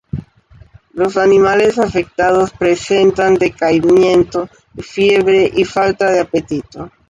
[0.93, 6.89] Los animales afectados presentan decaimiento, fiebre y falta de apetito.